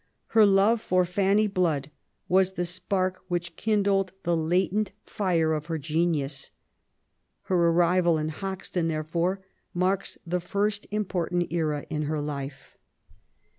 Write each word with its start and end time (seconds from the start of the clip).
Her 0.29 0.47
love 0.47 0.81
for 0.81 1.05
Fanny 1.05 1.45
Blood 1.45 1.91
was 2.27 2.53
the 2.53 2.65
spark 2.65 3.19
which 3.27 3.55
kindled 3.55 4.13
the 4.23 4.35
latent 4.35 4.93
fire 5.03 5.53
of 5.53 5.67
her 5.67 5.77
genius. 5.77 6.49
Her 7.43 7.67
arrival 7.69 8.17
in 8.17 8.29
Hoxton, 8.29 8.87
therefore, 8.87 9.45
marks 9.75 10.17
the 10.25 10.39
first 10.39 10.87
important 10.89 11.53
era 11.53 11.85
in 11.91 12.01
her 12.09 12.19
life. 12.19 12.79